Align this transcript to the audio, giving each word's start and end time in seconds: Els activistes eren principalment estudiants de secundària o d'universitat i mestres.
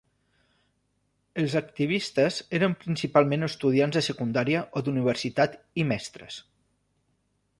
Els 1.41 1.55
activistes 1.59 2.39
eren 2.61 2.73
principalment 2.85 3.47
estudiants 3.49 3.99
de 3.99 4.03
secundària 4.09 4.63
o 4.81 4.85
d'universitat 4.87 5.59
i 5.83 5.89
mestres. 5.93 6.41